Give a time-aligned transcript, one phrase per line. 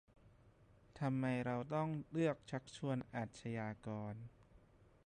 [0.99, 4.13] ทำไมเราต้องเลือกชักชวนอาชญากร